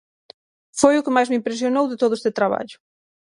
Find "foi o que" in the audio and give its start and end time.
0.79-1.15